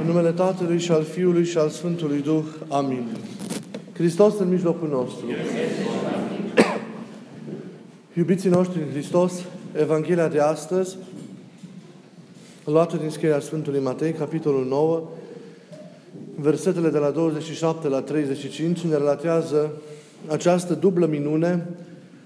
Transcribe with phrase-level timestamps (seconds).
[0.00, 2.44] În numele Tatălui și al Fiului și al Sfântului Duh.
[2.68, 3.06] Amin.
[3.92, 5.26] Hristos în mijlocul nostru.
[8.18, 9.32] Iubiții noștri în Hristos,
[9.80, 10.96] Evanghelia de astăzi,
[12.64, 15.08] luată din scrierea Sfântului Matei, capitolul 9,
[16.34, 19.72] versetele de la 27 la 35, ne relatează
[20.26, 21.68] această dublă minune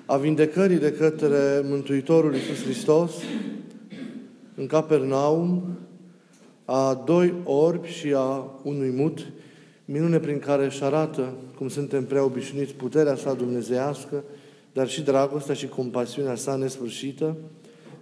[0.06, 3.12] a vindecării de către Mântuitorul Iisus Hristos
[4.54, 5.62] în Capernaum,
[6.64, 9.26] a doi orbi și a unui mut,
[9.84, 14.24] minune prin care își arată, cum suntem prea obișnuiți, puterea sa dumnezeiască,
[14.72, 17.36] dar și dragostea și compasiunea sa nesfârșită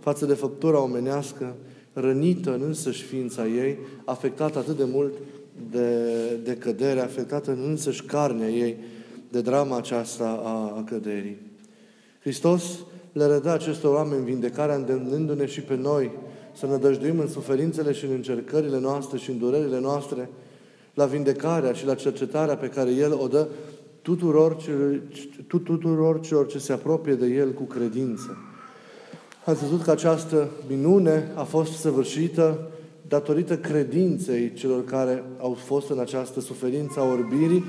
[0.01, 1.55] față de făptura omenească,
[1.93, 5.13] rănită în însăși ființa ei, afectată atât de mult
[5.71, 6.05] de,
[6.45, 8.77] de cădere, afectată în însăși carnea ei
[9.29, 11.37] de drama aceasta a, a căderii.
[12.21, 12.79] Hristos
[13.13, 16.11] le redă acestor oameni vindecarea, îndemnându-ne și pe noi
[16.61, 20.29] să ne dăjduim în suferințele și în încercările noastre și în durerile noastre
[20.95, 23.47] la vindecarea și la cercetarea pe care El o dă
[24.02, 24.57] tuturor,
[25.47, 28.37] tuturor celor ce se apropie de El cu credință.
[29.45, 32.71] Ați văzut că această minune a fost săvârșită
[33.09, 37.65] datorită credinței celor care au fost în această suferință a orbirii,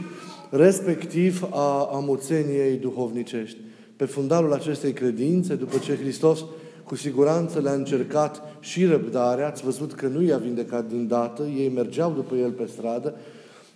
[0.50, 3.58] respectiv a amuțeniei duhovnicești.
[3.96, 6.46] Pe fundalul acestei credințe, după ce Hristos
[6.92, 11.70] cu siguranță le-a încercat și răbdarea, ați văzut că nu i-a vindecat din dată, ei
[11.70, 13.14] mergeau după el pe stradă,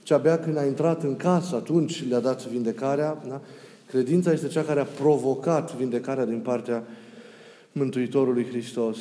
[0.04, 3.22] ci abia când a intrat în casă, atunci le-a dat vindecarea.
[3.28, 3.42] Da?
[3.88, 6.84] Credința este cea care a provocat vindecarea din partea
[7.72, 8.98] Mântuitorului Hristos.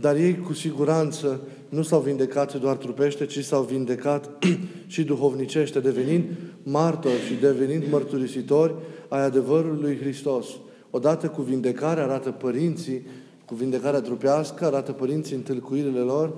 [0.00, 4.30] Dar ei cu siguranță nu s-au vindecat doar trupește, ci s-au vindecat
[4.86, 6.24] și duhovnicește, devenind
[6.62, 8.74] martori și devenind mărturisitori
[9.08, 10.46] ai adevărului lui Hristos.
[10.90, 13.02] Odată cu vindecarea arată părinții,
[13.50, 16.32] cu vindecarea trupească, arată părinții în tâlcuirile lor,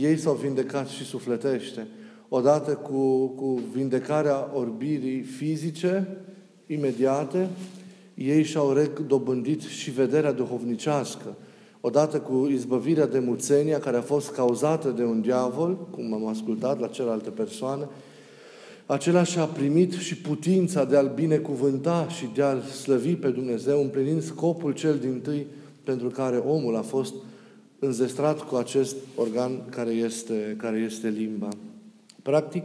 [0.00, 1.86] ei s-au vindecat și sufletește.
[2.28, 6.18] Odată cu, cu vindecarea orbirii fizice,
[6.66, 7.48] imediate,
[8.14, 11.34] ei și-au redobândit și vederea duhovnicească.
[11.80, 16.80] Odată cu izbăvirea de muțenia care a fost cauzată de un diavol, cum am ascultat
[16.80, 17.88] la celelalte persoane,
[18.86, 24.22] acela și-a primit și putința de a-L binecuvânta și de a-L slăvi pe Dumnezeu, împlinind
[24.22, 25.46] scopul cel din tâi
[25.84, 27.14] pentru care omul a fost
[27.78, 31.48] înzestrat cu acest organ care este, care este limba.
[32.22, 32.64] Practic,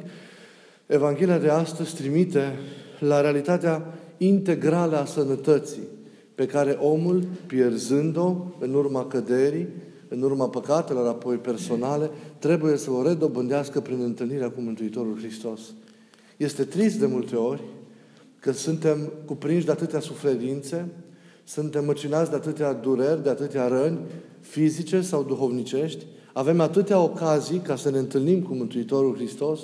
[0.86, 2.60] Evanghelia de astăzi trimite
[3.00, 5.88] la realitatea integrală a sănătății
[6.36, 9.68] pe care omul, pierzând-o în urma căderii,
[10.08, 12.10] în urma păcatelor apoi personale,
[12.40, 15.62] trebuie să o redobândească prin întâlnirea cu Mântuitorul Hristos.
[16.38, 17.62] Este trist de multe ori
[18.40, 20.88] că suntem cuprinși de atâtea suferințe,
[21.50, 24.00] suntem măcinați de atâtea dureri, de atâtea răni
[24.40, 29.60] fizice sau duhovnicești, avem atâtea ocazii ca să ne întâlnim cu Mântuitorul Hristos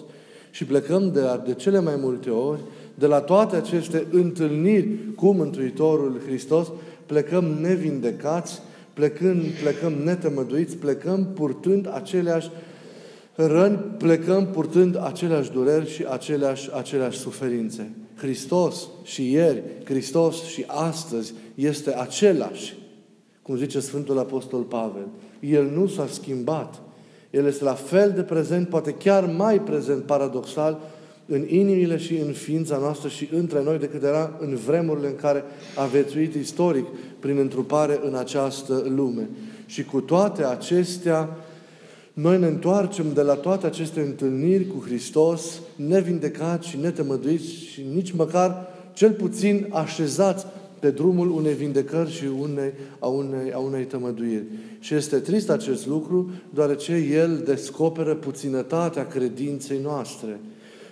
[0.52, 2.60] și plecăm de, de cele mai multe ori,
[2.96, 6.72] de la toate aceste întâlniri cu Mântuitorul Hristos,
[7.06, 8.62] plecăm nevindecați,
[8.94, 12.50] plecând, plecăm netămăduiți, plecăm purtând aceleași
[13.36, 17.92] răni, plecăm purtând aceleași dureri și aceleași, aceleași suferințe.
[18.16, 22.78] Hristos și ieri, Hristos și astăzi este același,
[23.42, 25.08] cum zice Sfântul Apostol Pavel.
[25.40, 26.82] El nu s-a schimbat.
[27.30, 30.80] El este la fel de prezent, poate chiar mai prezent, paradoxal,
[31.28, 35.44] în inimile și în ființa noastră și între noi decât era în vremurile în care
[35.76, 36.86] a vețuit istoric
[37.20, 39.30] prin întrupare în această lume.
[39.66, 41.38] Și cu toate acestea,
[42.16, 48.12] noi ne întoarcem de la toate aceste întâlniri cu Hristos, nevindecați și netemăduiți și nici
[48.12, 50.46] măcar cel puțin așezați
[50.80, 54.44] pe drumul unei vindecări și unei, a, unei, a unei tămăduiri.
[54.80, 60.40] Și este trist acest lucru, deoarece El descoperă puținătatea credinței noastre.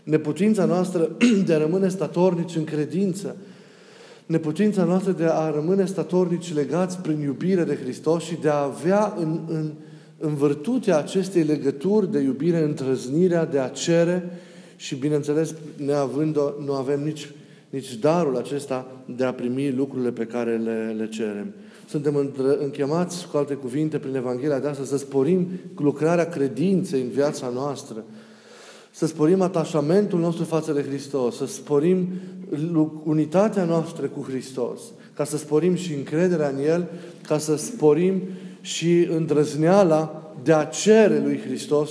[0.03, 3.35] Neputința noastră de a rămâne statornici în credință,
[4.25, 9.13] neputința noastră de a rămâne statornici legați prin iubire de Hristos și de a avea
[9.17, 9.71] în, în,
[10.25, 14.39] în virtutea acestei legături de iubire, întrăznirea de a cere
[14.75, 15.55] și, bineînțeles,
[15.85, 17.31] neavând nu avem nici,
[17.69, 21.53] nici darul acesta de a primi lucrurile pe care le, le cerem.
[21.89, 27.51] Suntem închemați, cu alte cuvinte, prin Evanghelia de astăzi, să sporim lucrarea credinței în viața
[27.53, 28.03] noastră,
[28.91, 32.07] să sporim atașamentul nostru față de Hristos, să sporim
[33.03, 34.81] unitatea noastră cu Hristos,
[35.13, 36.89] ca să sporim și încrederea în El,
[37.27, 38.21] ca să sporim
[38.63, 41.89] și îndrăzneala de a cere lui Hristos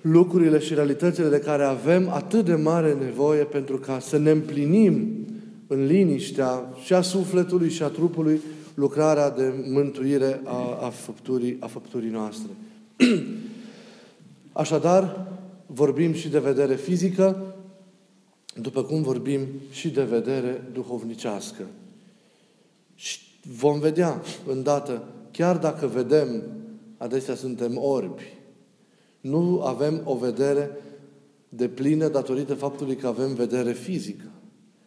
[0.00, 5.26] lucrurile și realitățile de care avem atât de mare nevoie pentru ca să ne împlinim
[5.66, 8.40] în liniștea și a sufletului și a trupului
[8.74, 12.50] lucrarea de mântuire a, a, făpturii, a făpturii noastre.
[14.52, 15.26] Așadar,
[15.66, 17.54] vorbim și de vedere fizică,
[18.60, 19.40] după cum vorbim
[19.70, 21.62] și de vedere duhovnicească.
[22.94, 23.18] Și
[23.58, 25.02] vom vedea îndată,
[25.36, 26.42] chiar dacă vedem,
[26.96, 28.38] adesea suntem orbi,
[29.20, 30.70] nu avem o vedere
[31.48, 34.24] de plină datorită faptului că avem vedere fizică.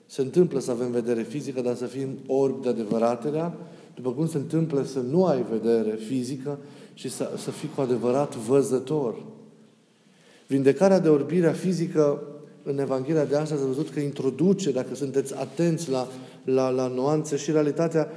[0.06, 3.58] Se întâmplă să avem vedere fizică, dar să fim orbi de adevăratelea,
[3.96, 6.58] după cum se întâmplă să nu ai vedere fizică
[6.94, 9.24] și să, să fii cu adevărat văzător.
[10.48, 12.22] Vindecarea de orbirea fizică
[12.64, 16.08] în Evanghelia de astăzi am văzut că introduce, dacă sunteți atenți la,
[16.44, 18.08] la, la nuanțe și realitatea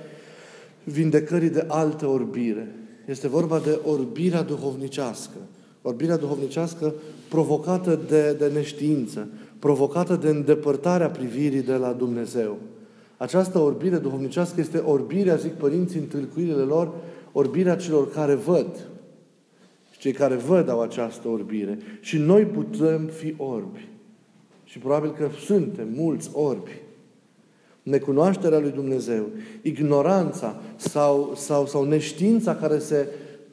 [0.84, 2.74] vindecării de altă orbire.
[3.06, 5.36] Este vorba de orbirea duhovnicească.
[5.82, 6.94] Orbirea duhovnicească
[7.28, 9.28] provocată de, de neștiință,
[9.58, 12.58] provocată de îndepărtarea privirii de la Dumnezeu.
[13.16, 16.92] Această orbire duhovnicească este orbirea, zic părinții în tâlcuirile lor,
[17.32, 18.88] orbirea celor care văd.
[19.90, 21.78] Și cei care văd au această orbire.
[22.00, 23.88] Și noi putem fi orbi.
[24.64, 26.82] Și probabil că suntem mulți orbi.
[27.82, 29.26] Necunoașterea lui Dumnezeu,
[29.62, 33.08] ignoranța sau, sau, sau neștiința care se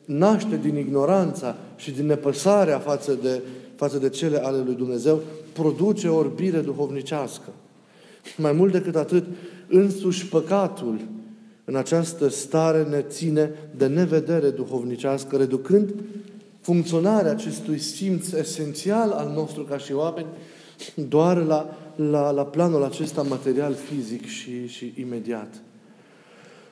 [0.06, 3.41] naște din ignoranța și din nepăsarea față de,
[3.75, 5.19] față de cele ale lui Dumnezeu,
[5.53, 7.50] produce orbire duhovnicească.
[8.38, 9.25] Mai mult decât atât,
[9.68, 11.00] însuși păcatul
[11.65, 15.94] în această stare ne ține de nevedere duhovnicească, reducând
[16.62, 20.27] funcționarea acestui simț esențial al nostru ca și oameni
[21.07, 25.61] doar la, la, la planul acesta material, fizic și, și imediat.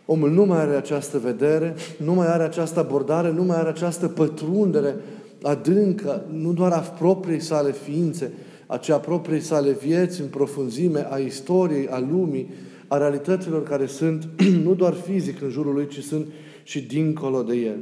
[0.05, 4.07] Omul nu mai are această vedere, nu mai are această abordare, nu mai are această
[4.07, 4.95] pătrundere
[5.41, 8.31] adâncă, nu doar a propriei sale ființe,
[8.67, 12.53] aceea propriei sale vieți în profunzime, a istoriei, a lumii,
[12.87, 14.27] a realităților care sunt
[14.65, 16.27] nu doar fizic în jurul lui, ci sunt
[16.63, 17.77] și dincolo de el.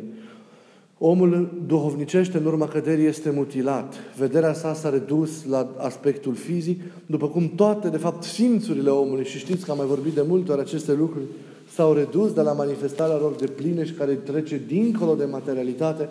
[1.06, 3.94] Omul duhovnicește în urma căderii este mutilat.
[4.18, 9.38] Vederea sa s-a redus la aspectul fizic, după cum toate, de fapt, simțurile omului, și
[9.38, 11.26] știți că am mai vorbit de multe ori aceste lucruri,
[11.74, 16.10] s-au redus de la manifestarea lor de pline și care trece dincolo de materialitate,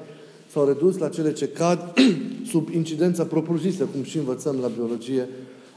[0.50, 1.93] s-au redus la cele ce cad
[2.53, 5.29] sub incidența propriu-zisă, cum și învățăm la biologie,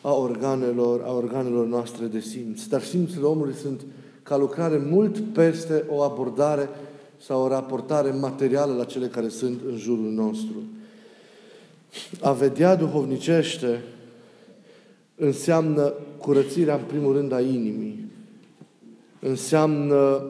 [0.02, 2.66] a organelor, a organelor noastre de simț.
[2.66, 3.82] Dar simțurile omului sunt
[4.24, 6.70] ca lucrare mult peste o abordare
[7.18, 10.64] sau o raportare materială la cele care sunt în jurul nostru.
[12.22, 13.82] A vedea duhovnicește
[15.16, 18.06] înseamnă curățirea, în primul rând, a inimii.
[19.20, 20.26] Înseamnă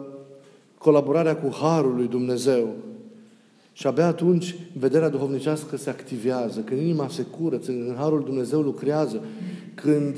[0.78, 2.68] colaborarea cu Harul lui Dumnezeu.
[3.72, 9.24] Și abia atunci vederea duhovnicească se activează, când inima se curăță, când Harul Dumnezeu lucrează,
[9.74, 10.16] când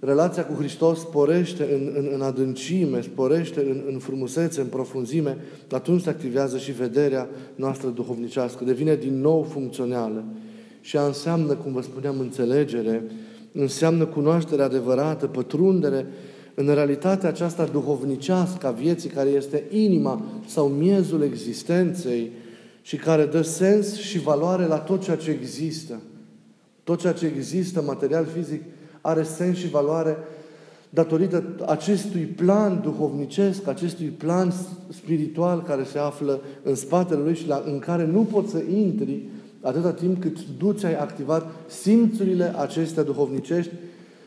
[0.00, 5.36] relația cu Hristos sporește în, în, în adâncime, sporește în, în frumusețe, în profunzime,
[5.70, 10.24] atunci se activează și vederea noastră duhovnicească, devine din nou funcțională.
[10.80, 13.02] Și ea înseamnă, cum vă spuneam, înțelegere,
[13.52, 16.06] înseamnă cunoaștere adevărată, pătrundere
[16.54, 22.30] în realitatea aceasta duhovnicească a vieții, care este inima sau miezul existenței
[22.82, 26.00] și care dă sens și valoare la tot ceea ce există.
[26.84, 28.62] Tot ceea ce există, material, fizic,
[29.00, 30.16] are sens și valoare
[30.90, 34.52] datorită acestui plan duhovnicesc, acestui plan
[34.88, 39.22] spiritual care se află în spatele lui și la, în care nu poți să intri
[39.60, 43.72] atâta timp cât tu ți-ai activat simțurile acestea duhovnicești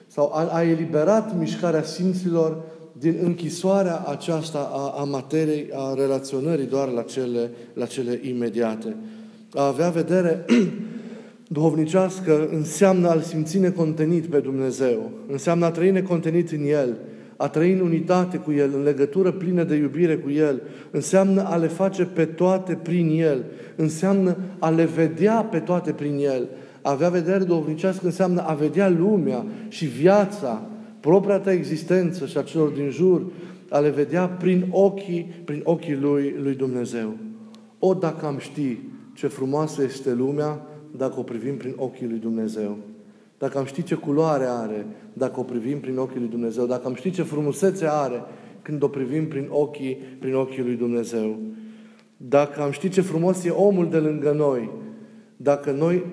[0.07, 2.57] sau ai eliberat mișcarea simților
[2.99, 8.95] din închisoarea aceasta a, a materiei, a relaționării doar la cele, la cele imediate.
[9.53, 10.45] A avea vedere
[11.51, 16.97] duhovnicească înseamnă a-L simți necontenit pe Dumnezeu, înseamnă a trăi necontenit în El,
[17.37, 21.55] a trăi în unitate cu El, în legătură plină de iubire cu El, înseamnă a
[21.55, 23.43] le face pe toate prin El,
[23.75, 26.47] înseamnă a le vedea pe toate prin El.
[26.81, 30.61] A avea vedere duhovnicească înseamnă a vedea lumea și viața,
[30.99, 33.25] propria ta existență și a celor din jur,
[33.69, 37.17] a le vedea prin ochii, prin ochii lui, lui Dumnezeu.
[37.79, 38.77] O, dacă am ști
[39.13, 40.61] ce frumoasă este lumea,
[40.97, 42.77] dacă o privim prin ochii lui Dumnezeu.
[43.37, 46.65] Dacă am ști ce culoare are, dacă o privim prin ochii lui Dumnezeu.
[46.65, 48.23] Dacă am ști ce frumusețe are,
[48.61, 51.37] când o privim prin ochii, prin ochii lui Dumnezeu.
[52.17, 54.69] Dacă am ști ce frumos e omul de lângă noi,
[55.37, 56.05] dacă noi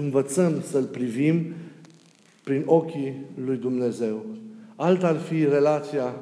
[0.00, 1.52] învățăm să-l privim
[2.44, 4.24] prin ochii lui Dumnezeu.
[4.76, 6.14] Alta ar fi relația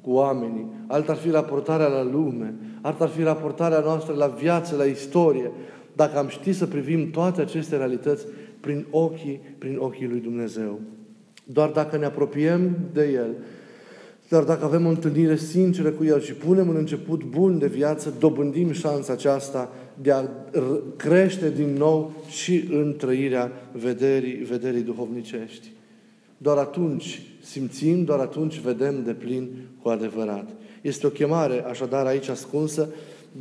[0.00, 4.76] cu oamenii, alta ar fi raportarea la lume, alta ar fi raportarea noastră la viață,
[4.76, 5.50] la istorie,
[5.96, 8.26] dacă am ști să privim toate aceste realități
[8.60, 10.80] prin ochii, prin ochii lui Dumnezeu.
[11.44, 13.34] Doar dacă ne apropiem de El,
[14.30, 18.14] Dar dacă avem o întâlnire sinceră cu El și punem un început bun de viață,
[18.18, 20.24] dobândim șansa aceasta de a
[20.96, 25.70] crește din nou și în trăirea vederii, vederii duhovnicești.
[26.36, 29.50] Doar atunci simțim, doar atunci vedem de plin
[29.82, 30.48] cu adevărat.
[30.82, 32.88] Este o chemare, așadar, aici ascunsă,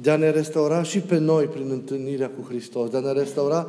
[0.02, 3.68] de a ne restaura și pe noi prin întâlnirea cu Hristos, de a ne restaura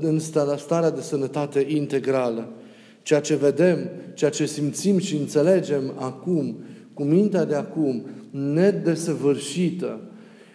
[0.00, 0.18] în
[0.56, 2.48] starea de sănătate integrală.
[3.02, 6.56] Ceea ce vedem, ceea ce simțim și înțelegem acum,
[6.94, 10.00] cu mintea de acum, nedesăvârșită,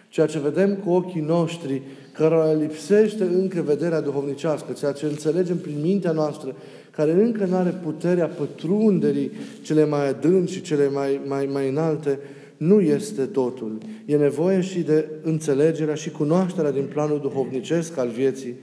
[0.08, 1.82] ceea ce vedem cu ochii noștri,
[2.12, 6.54] care lipsește încă vederea duhovnicească, ceea ce înțelegem prin mintea noastră,
[6.90, 9.30] care încă nu are puterea pătrunderii
[9.62, 12.18] cele mai adânci și cele mai, mai, mai înalte,
[12.62, 13.78] nu este totul.
[14.04, 18.54] E nevoie și de înțelegerea și cunoașterea din planul duhovnicesc al vieții,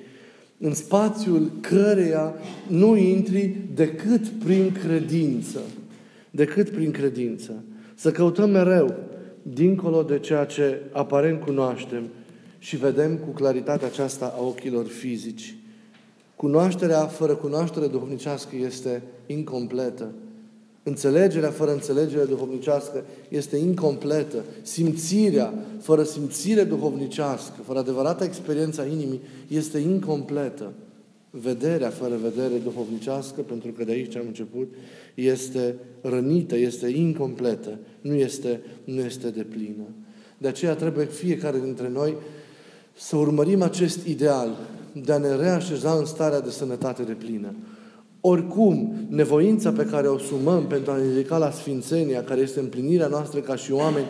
[0.57, 2.33] în spațiul căreia
[2.67, 5.59] nu intri decât prin credință.
[6.31, 7.63] Decât prin credință.
[7.95, 8.95] Să căutăm mereu,
[9.41, 12.03] dincolo de ceea ce aparent cunoaștem
[12.57, 15.55] și vedem cu claritatea aceasta a ochilor fizici.
[16.35, 20.11] Cunoașterea fără cunoaștere duhovnicească este incompletă.
[20.89, 24.43] Înțelegerea fără înțelegere duhovnicească este incompletă.
[24.61, 30.71] Simțirea fără simțire duhovnicească, fără adevărata experiența inimii, este incompletă.
[31.29, 34.73] Vederea fără vedere duhovnicească, pentru că de aici am început,
[35.15, 39.83] este rănită, este incompletă, nu este, nu este deplină.
[40.37, 42.15] De aceea trebuie fiecare dintre noi
[42.97, 44.57] să urmărim acest ideal
[45.03, 47.53] de a ne reașeza în starea de sănătate de plină.
[48.21, 53.07] Oricum, nevoința pe care o sumăm pentru a ne ridica la Sfințenia, care este împlinirea
[53.07, 54.05] noastră ca și oameni,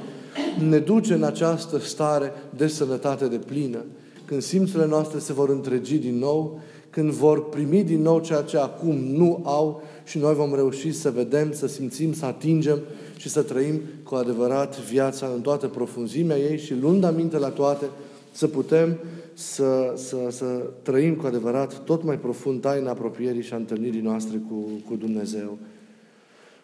[0.69, 3.85] ne duce în această stare de sănătate de plină.
[4.25, 8.57] Când simțurile noastre se vor întregi din nou, când vor primi din nou ceea ce
[8.57, 12.79] acum nu au și noi vom reuși să vedem, să simțim, să atingem
[13.17, 17.85] și să trăim cu adevărat viața în toată profunzimea ei și luând aminte la toate,
[18.31, 18.98] să putem
[19.33, 20.45] să, să, să
[20.81, 25.57] trăim cu adevărat tot mai profund taina apropierii și a întâlnirii noastre cu, cu Dumnezeu.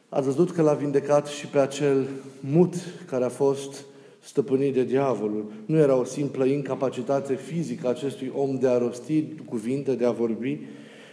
[0.10, 2.08] Ați văzut că l-a vindecat și pe acel
[2.40, 2.74] mut
[3.06, 3.86] care a fost
[4.20, 5.52] stăpânit de diavolul.
[5.66, 10.12] Nu era o simplă incapacitate fizică a acestui om de a rosti cuvinte, de a
[10.12, 10.60] vorbi,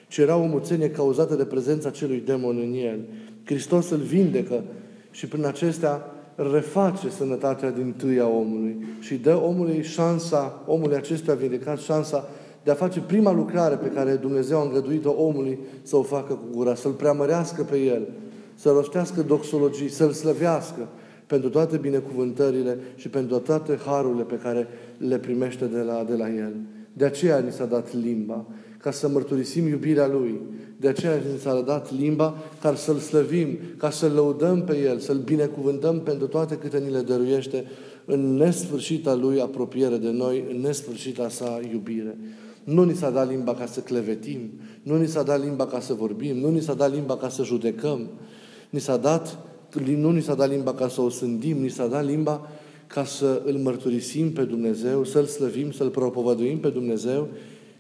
[0.09, 3.01] ci era o muțenie cauzată de prezența acelui demon în el.
[3.45, 4.65] Hristos îl vindecă
[5.11, 11.79] și prin acestea reface sănătatea din tâia omului și dă omului șansa, omului acestuia vindecat,
[11.79, 12.29] șansa
[12.65, 16.47] de a face prima lucrare pe care Dumnezeu a îngăduit-o omului să o facă cu
[16.57, 18.09] gura, să-l preamărească pe el,
[18.55, 20.89] să rostească doxologii, să-l slăvească
[21.27, 26.29] pentru toate binecuvântările și pentru toate harurile pe care le primește de la, de la
[26.29, 26.53] el.
[26.93, 28.45] De aceea ni s-a dat limba,
[28.83, 30.41] ca să mărturisim iubirea Lui,
[30.77, 35.17] de aceea ni s-a dat limba ca să-L slăvim, ca să-L lăudăm pe El, să-L
[35.17, 37.65] binecuvântăm pentru toate câte ni le dăruiește
[38.05, 42.19] în nesfârșita Lui apropiere de noi, în nesfârșita sa iubire.
[42.65, 44.51] Nu ni s-a dat limba ca să clevetim,
[44.83, 47.43] nu ni s-a dat limba ca să vorbim, nu ni s-a dat limba ca să
[47.43, 48.09] judecăm,
[48.71, 49.39] ni s-a dat,
[49.97, 52.49] nu ni s-a dat limba ca să o sândim, ni s-a dat limba
[52.87, 57.29] ca să îl mărturisim pe Dumnezeu, să-L slăvim, să-L propovăduim pe Dumnezeu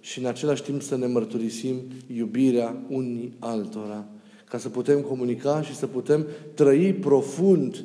[0.02, 1.76] și în același timp să ne mărturisim
[2.16, 4.04] iubirea unii altora.
[4.48, 7.84] Ca să putem comunica și să putem trăi profund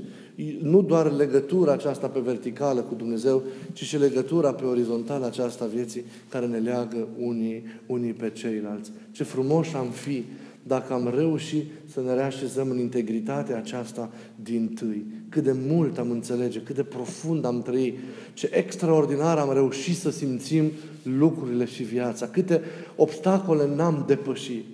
[0.62, 3.44] nu doar legătura aceasta pe verticală cu Dumnezeu,
[3.74, 8.92] ci și legătura pe orizontală aceasta vieții care ne leagă unii, unii pe ceilalți.
[9.12, 10.24] Ce frumos am fi
[10.68, 15.06] dacă am reușit să ne reașezăm în integritatea aceasta din tâi.
[15.30, 17.98] Cât de mult am înțelege, cât de profund am trăit,
[18.34, 20.72] ce extraordinar am reușit să simțim
[21.04, 22.62] lucrurile și viața, câte
[22.96, 24.66] obstacole n-am depășit.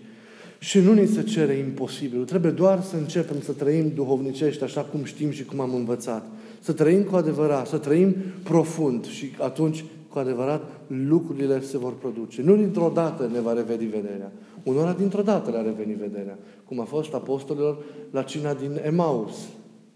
[0.59, 2.23] Și nu ni se cere imposibil.
[2.23, 6.25] Trebuie doar să începem să trăim duhovnicești așa cum știm și cum am învățat.
[6.59, 9.83] Să trăim cu adevărat, să trăim profund și atunci
[10.13, 12.41] cu adevărat lucrurile se vor produce.
[12.41, 14.31] Nu dintr-o dată ne va reveni vederea.
[14.63, 16.38] Unora dintr-o dată le-a revenit vederea.
[16.65, 17.77] Cum a fost apostolilor
[18.12, 19.34] la cina din Emaus,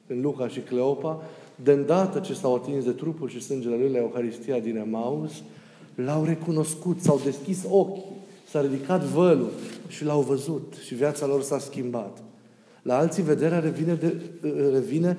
[0.08, 1.22] în Luca și Cleopa,
[1.64, 5.32] de îndată ce s-au atins de trupul și sângele lui la Euharistia din Emaus,
[5.96, 8.04] l-au recunoscut, s-au deschis ochii,
[8.50, 9.50] s-a ridicat vălul
[9.88, 12.18] și l-au văzut și viața lor s-a schimbat.
[12.82, 14.16] La alții vederea revine, de,
[14.72, 15.18] revine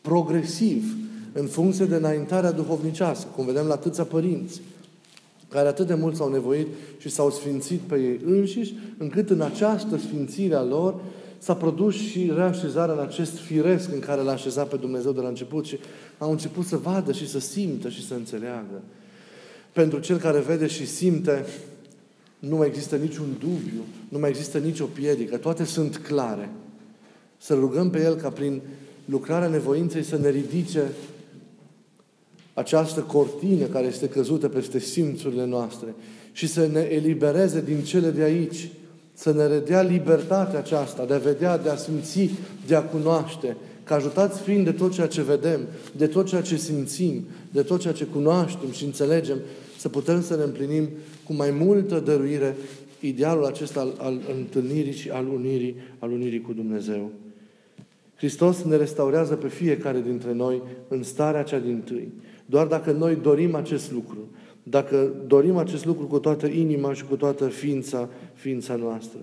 [0.00, 0.96] progresiv,
[1.32, 4.60] în funcție de înaintarea duhovnicească, cum vedem la atâția părinți,
[5.56, 6.66] care atât de mult s-au nevoit
[6.98, 11.00] și s-au sfințit pe ei înșiși, încât în această sfințire a lor
[11.38, 15.28] s-a produs și reașezarea în acest firesc în care l-a așezat pe Dumnezeu de la
[15.28, 15.78] început și
[16.18, 18.82] au început să vadă și să simtă și să înțeleagă.
[19.72, 21.44] Pentru cel care vede și simte,
[22.38, 26.50] nu mai există niciun dubiu, nu mai există nicio piedică, toate sunt clare.
[27.38, 28.60] Să rugăm pe El ca prin
[29.04, 30.82] lucrarea nevoinței să ne ridice
[32.56, 35.94] această cortină care este căzută peste simțurile noastre
[36.32, 38.68] și să ne elibereze din cele de aici,
[39.12, 42.30] să ne redea libertatea aceasta de a vedea, de a simți,
[42.66, 45.60] de a cunoaște, că ajutați fiind de tot ceea ce vedem,
[45.96, 49.38] de tot ceea ce simțim, de tot ceea ce cunoaștem și înțelegem,
[49.78, 50.88] să putem să ne împlinim
[51.24, 52.56] cu mai multă dăruire
[53.00, 57.10] idealul acesta al, al întâlnirii și al unirii, al unirii cu Dumnezeu.
[58.16, 62.12] Hristos ne restaurează pe fiecare dintre noi în starea cea din tâi.
[62.46, 64.18] Doar dacă noi dorim acest lucru,
[64.62, 69.18] dacă dorim acest lucru cu toată inima și cu toată ființa, ființa noastră.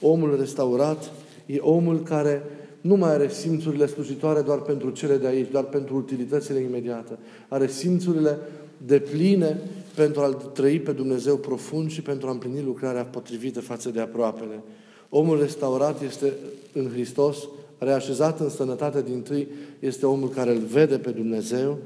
[0.00, 1.12] Omul restaurat
[1.46, 2.42] e omul care
[2.80, 7.18] nu mai are simțurile slujitoare doar pentru cele de aici, doar pentru utilitățile imediate.
[7.48, 8.38] Are simțurile
[8.86, 9.58] de pline
[9.94, 14.62] pentru a-L trăi pe Dumnezeu profund și pentru a împlini lucrarea potrivită față de aproapele.
[15.08, 16.32] Omul restaurat este
[16.72, 17.36] în Hristos,
[17.78, 19.48] reașezat în sănătate din tâi,
[19.78, 21.78] este omul care îl vede pe Dumnezeu,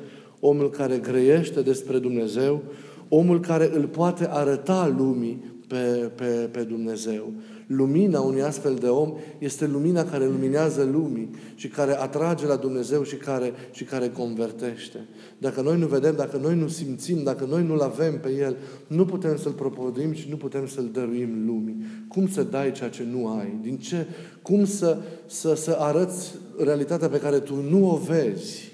[0.47, 2.63] omul care grăiește despre Dumnezeu,
[3.09, 7.33] omul care îl poate arăta lumii pe, pe, pe Dumnezeu.
[7.67, 13.03] Lumina unui astfel de om este lumina care luminează lumii și care atrage la Dumnezeu
[13.03, 14.99] și care, și care convertește.
[15.39, 19.05] Dacă noi nu vedem, dacă noi nu simțim, dacă noi nu-L avem pe El, nu
[19.05, 21.77] putem să-L propovăduim și nu putem să-L dăruim lumii.
[22.09, 23.59] Cum să dai ceea ce nu ai?
[23.63, 24.07] Din ce?
[24.43, 28.74] Cum să, să, să arăți realitatea pe care tu nu o vezi?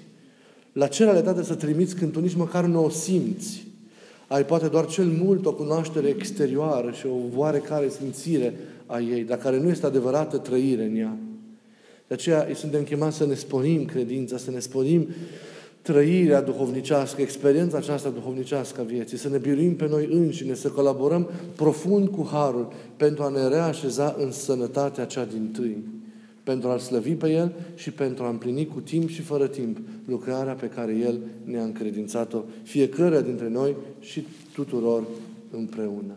[0.71, 3.67] La ce realitate să trimiți când tu nici măcar nu o simți?
[4.27, 8.53] Ai poate doar cel mult o cunoaștere exterioară și o oarecare simțire
[8.85, 11.17] a ei, dar care nu este adevărată trăire în ea.
[12.07, 15.07] De aceea îi suntem chemați să ne sporim credința, să ne sporim
[15.81, 21.29] trăirea duhovnicească, experiența aceasta duhovnicească a vieții, să ne biruim pe noi înșine, să colaborăm
[21.55, 25.77] profund cu Harul pentru a ne reașeza în sănătatea cea din tâi,
[26.43, 30.53] pentru a-L slăvi pe El și pentru a împlini cu timp și fără timp lucrarea
[30.53, 35.03] pe care El ne-a încredințat-o fiecare dintre noi și tuturor
[35.51, 36.15] împreună.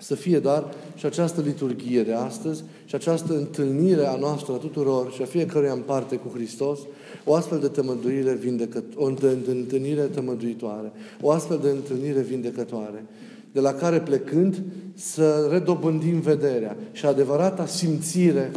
[0.00, 5.12] Să fie dar și această liturghie de astăzi și această întâlnire a noastră a tuturor
[5.12, 6.78] și a fiecăruia în parte cu Hristos,
[7.24, 13.04] o astfel de tămăduire vindecăt, o întâlnire tămăduitoare, o astfel de întâlnire vindecătoare,
[13.52, 14.62] de la care plecând
[14.94, 18.50] să redobândim vederea și adevărata simțire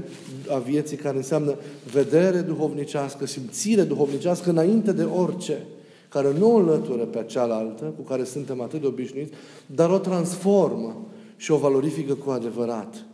[0.49, 1.55] a vieții care înseamnă
[1.91, 5.65] vedere duhovnicească, simțire duhovnicească înainte de orice,
[6.09, 9.31] care nu o înlătură pe cealaltă, cu care suntem atât de obișnuiți,
[9.65, 11.05] dar o transformă
[11.37, 13.05] și o valorifică cu adevărat.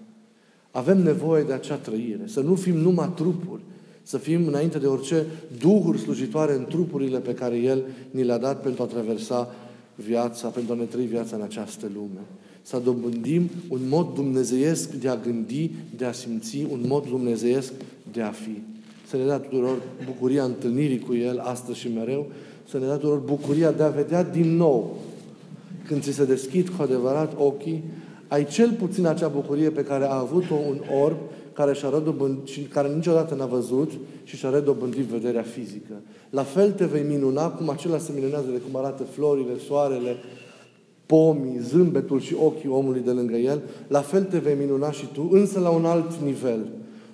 [0.71, 3.61] Avem nevoie de acea trăire, să nu fim numai trupuri,
[4.03, 5.25] să fim înainte de orice
[5.59, 9.53] duhuri slujitoare în trupurile pe care El ni le-a dat pentru a traversa
[9.95, 12.21] viața, pentru a ne trăi viața în această lume.
[12.67, 17.73] Să dobândim un mod dumnezeiesc de a gândi, de a simți, un mod dumnezeiesc
[18.11, 18.61] de a fi.
[19.07, 22.25] Să ne dea tuturor bucuria întâlnirii cu El astăzi și mereu,
[22.69, 24.97] să ne dea tuturor bucuria de a vedea din nou,
[25.87, 27.83] când ți se deschid cu adevărat ochii,
[28.27, 31.17] ai cel puțin acea bucurie pe care a avut-o un orb
[31.53, 33.91] care și-a redobândit, și care niciodată n-a văzut
[34.23, 35.93] și și-a redobândit vederea fizică.
[36.29, 40.15] La fel te vei minuna cum acela se minunează de cum arată florile, soarele,
[41.05, 45.29] pomii, zâmbetul și ochii omului de lângă el, la fel te vei minuna și tu,
[45.31, 46.67] însă la un alt nivel,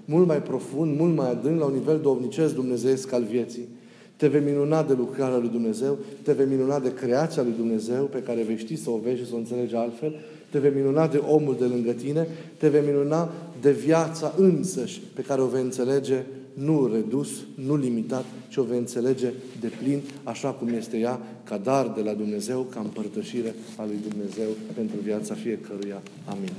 [0.05, 3.67] mult mai profund, mult mai adânc, la un nivel dovnicesc dumnezeiesc al vieții.
[4.15, 8.21] Te vei minuna de lucrarea lui Dumnezeu, te vei minuna de creația lui Dumnezeu, pe
[8.21, 10.15] care vei ști să o vezi și să o înțelegi altfel,
[10.49, 12.27] te vei minuna de omul de lângă tine,
[12.57, 18.25] te vei minuna de viața însăși pe care o vei înțelege nu redus, nu limitat,
[18.49, 22.61] ci o vei înțelege de plin așa cum este ea, ca dar de la Dumnezeu,
[22.61, 26.01] ca împărtășire a lui Dumnezeu pentru viața fiecăruia.
[26.25, 26.51] Amin.